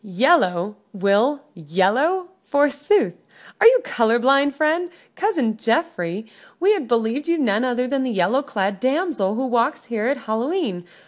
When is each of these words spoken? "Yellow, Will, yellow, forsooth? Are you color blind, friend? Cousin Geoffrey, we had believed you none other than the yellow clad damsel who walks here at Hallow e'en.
"Yellow, 0.03 0.77
Will, 0.93 1.41
yellow, 1.53 2.29
forsooth? 2.43 3.13
Are 3.59 3.67
you 3.67 3.81
color 3.83 4.17
blind, 4.17 4.55
friend? 4.55 4.89
Cousin 5.15 5.55
Geoffrey, 5.57 6.25
we 6.59 6.73
had 6.73 6.87
believed 6.87 7.27
you 7.27 7.37
none 7.37 7.63
other 7.63 7.87
than 7.87 8.01
the 8.01 8.09
yellow 8.09 8.41
clad 8.41 8.79
damsel 8.79 9.35
who 9.35 9.45
walks 9.45 9.85
here 9.93 10.07
at 10.07 10.17
Hallow 10.25 10.51
e'en. 10.53 10.87